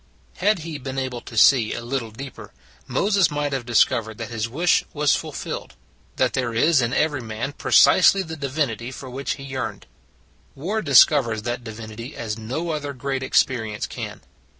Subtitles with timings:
[0.37, 2.51] Had he been able to see a little deeper,
[2.87, 5.75] Moses might have discovered that his wish was fulfilled:
[6.15, 9.85] that there is in every man precisely the divinity for which he yearned.
[10.55, 14.21] War discovers that divinity as no other great experience can.